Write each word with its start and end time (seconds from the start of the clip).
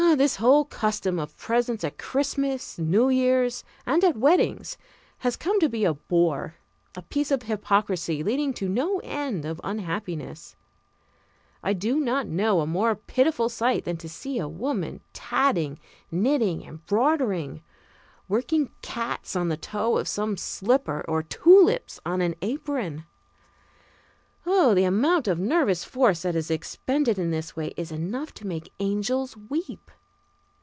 This 0.17 0.35
whole 0.35 0.65
custom 0.65 1.17
of 1.19 1.37
presents 1.37 1.85
at 1.85 1.97
Christmas, 1.97 2.77
New 2.77 3.07
Year's, 3.07 3.63
and 3.85 4.03
at 4.03 4.17
weddings 4.17 4.77
has 5.19 5.37
come 5.37 5.57
to 5.61 5.69
be 5.69 5.85
a 5.85 5.93
bore, 5.93 6.55
a 6.97 7.01
piece 7.01 7.31
of 7.31 7.43
hypocrisy 7.43 8.21
leading 8.21 8.53
to 8.55 8.67
no 8.67 8.99
end 9.05 9.45
of 9.45 9.61
unhappiness. 9.63 10.57
I 11.63 11.71
do 11.71 11.97
not 11.97 12.27
know 12.27 12.59
a 12.59 12.67
more 12.67 12.93
pitiful 12.93 13.47
sight 13.47 13.85
than 13.85 13.95
to 13.97 14.09
see 14.09 14.37
a 14.37 14.49
woman 14.49 14.99
tatting, 15.13 15.79
knitting, 16.11 16.63
embroidering 16.63 17.63
working 18.27 18.69
cats 18.81 19.33
on 19.37 19.47
the 19.47 19.55
toe 19.55 19.97
of 19.97 20.09
some 20.09 20.35
slipper, 20.35 21.05
or 21.07 21.23
tulips 21.23 22.01
on 22.05 22.19
an 22.19 22.35
apron. 22.41 23.05
The 24.43 24.83
amount 24.83 25.29
of 25.29 25.39
nervous 25.39 25.85
force 25.85 26.23
that 26.23 26.35
is 26.35 26.51
expended 26.51 27.17
in 27.17 27.31
this 27.31 27.55
way 27.55 27.73
is 27.77 27.91
enough 27.93 28.33
to 28.35 28.47
make 28.47 28.73
angels 28.81 29.37
weep. 29.49 29.89